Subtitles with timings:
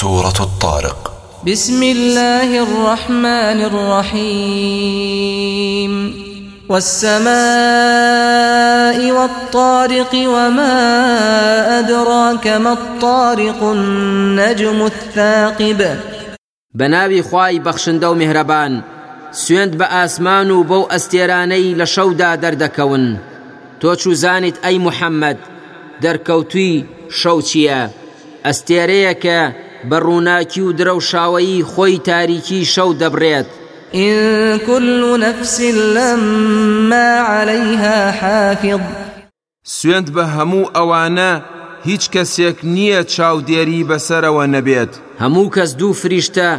[0.00, 1.12] سورة الطارق.
[1.46, 5.92] بسم الله الرحمن الرحيم.
[6.68, 7.30] والسماء
[9.12, 10.78] والطارق وما
[11.78, 15.96] أدراك ما الطارق النجم الثاقب.
[16.74, 18.82] بناوي خواي بخشندو مهربان
[19.32, 23.18] سوێند بە ئاسمان و بەو ئەستێرانەی لە شەودا دەردەکەون.
[23.80, 25.36] تۆ چوزانیت ئەی محەممەد
[26.02, 27.90] دەرکەوتوی شەو چییە؟
[28.44, 29.52] ئەستێرەیە کە
[29.90, 33.46] بە ڕووناکی و درەوشاوایی خۆی تاریکی شەو دەبڕێت.
[33.94, 35.60] إن كل نفس
[35.96, 38.80] لما عليها حافظ.
[39.64, 41.32] سوێند بە هەموو ئەوانە
[41.84, 44.92] هیچ کەسێک نییە چاودێری بەسەرەوە نەبێت.
[45.22, 46.50] هەموو کەس دوو فریشتە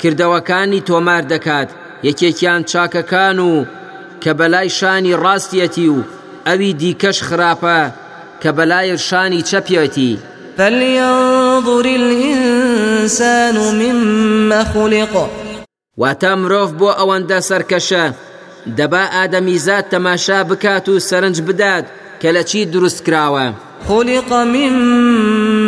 [0.00, 1.68] کردەوەکانی تۆمار دەکات
[2.08, 3.64] یەکێکیان چاکەکان و
[4.22, 5.98] کە بەلای شانی ڕاستیەتی و
[6.46, 7.80] ئەوی دیکەش خراپە
[8.42, 10.12] کە بەلای شانی چەپێتی
[10.58, 15.30] فلينظر الإنسان مما خلق.
[15.98, 18.04] واتە مرۆڤ بۆ ئەوەندە سەرکەشە
[18.78, 21.84] دەبا ئادەمیزاد تەماشا بکات و سەرنج بدات
[22.20, 23.46] کە لە چی دروست کراوە؟
[23.88, 24.72] خلق من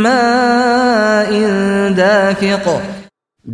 [0.04, 1.30] ماء
[2.00, 2.66] دافق.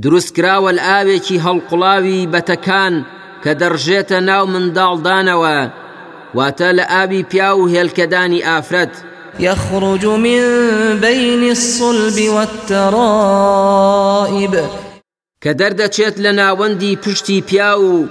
[0.03, 2.95] دروست کراوە لە ئاوێکی هەڵقڵاوی بەتەکان
[3.43, 5.59] کە دەڕژێتە ناو منداڵدانەوە.
[6.37, 9.12] واتە لە ئاوی پیا و هێلکەدانی ئافرەت.
[9.41, 10.41] يخرج من
[11.01, 12.95] بين الصلب والترائب.
[15.45, 18.09] کە دەردەچێت لە ناوەندی پشتی پیا و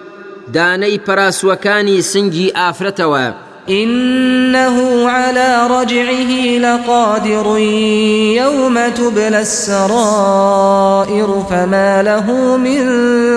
[0.53, 3.33] دانەی پەراسوەکانی سنگی ئافرەتەوە؟
[3.69, 7.57] إنه على رجعه لقادر
[8.37, 12.85] يوم تبلى السرائر فما له من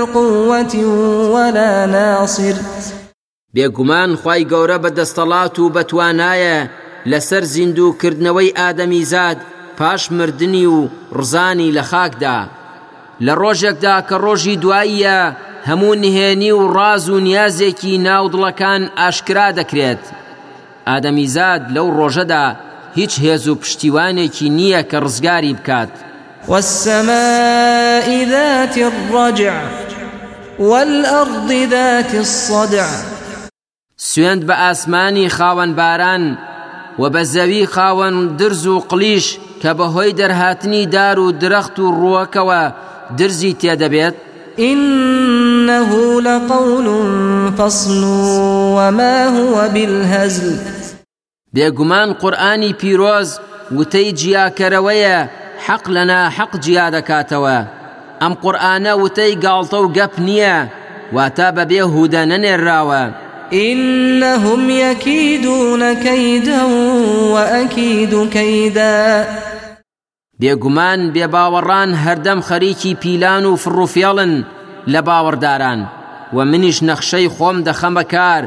[0.06, 0.76] قوة
[1.34, 2.54] ولا ناصر.
[3.54, 9.38] بێگومان خی گەورە بە دەستەڵات و بەتوانایە لەسەر زیندووکردنەوەی ئادەمی زاد
[9.78, 10.88] پاش مردنی و
[11.18, 12.38] ڕزانی لە خاکدا.
[13.24, 15.20] لە ڕۆژێکدا کە ڕۆژی دواییە
[15.68, 20.02] هەموو نهێنی و ڕاز و نیازێکی ناودڵەکان ئاشکرا دەکرێت.
[20.88, 22.46] ئادەمیزاد لەو ڕۆژەدا
[22.98, 25.92] هیچ هێز و پشتیوانێکی نییە کە ڕزگاری بکات.
[26.48, 29.54] والسماء ذات الرجع
[30.58, 32.86] والأرض ذات الصدع
[33.96, 36.38] سوێند بە ئاسمانی خاوەن باران
[36.98, 39.26] و بە زەوی خاوەن درز و قلیش
[39.62, 42.62] کە بەهۆی دەرهاتنی دار و درەخت و ڕووەکەوە
[43.18, 44.14] درزی تێدەبێت؟
[44.58, 45.90] إنه
[46.20, 46.86] لقول
[47.58, 48.02] فصل
[48.76, 50.56] وما هو بالهزل.
[51.54, 53.30] بێگومان قورآانی پیرۆز
[53.76, 55.18] وتەی جیاکەرەوەیە
[55.66, 57.58] حەق لەنا حەق جیا دەکاتەوە.
[58.22, 60.56] ئەم قورآانە وتەی گاڵتە و گەپ نییە
[61.16, 63.02] واتە بەبێ هودە نەنێراوە
[63.52, 66.62] إنهم يكيدون كيدا
[67.32, 69.26] وأكيد كيدا.
[70.40, 74.44] بێگومان بێباوەڕان هەردەم خەریکی پیلان و فڕوفێڵن
[74.92, 75.80] لە باوەڕداران.
[76.32, 78.44] و منیش نەخشەی خۆم دەخەمە کار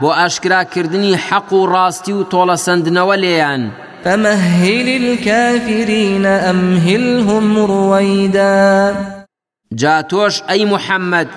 [0.00, 3.70] بۆ ئاشکراکردنی حەق و ڕاستی و تۆڵەسەندنەوە لێیان.
[4.04, 8.94] فمهل الكافرين أمهلهم رويدا.
[9.74, 11.28] جا تۆش ئەی محەممەد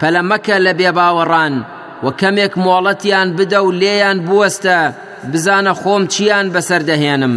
[0.00, 1.54] پەلەمەکە لە بێباوەڕان
[2.04, 4.78] و کەمێک مۆڵەتیان بدە و لێیان بوەستە
[5.32, 7.34] بزانە خۆم چیان بەسەردەهێنم.